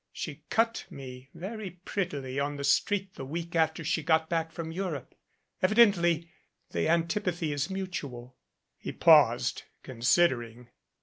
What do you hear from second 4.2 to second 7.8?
back from Europe. Evidently the antipathy is